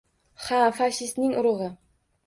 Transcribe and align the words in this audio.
Ha, 0.45 0.61
fashistning 0.79 1.39
urug`i 1.43 1.73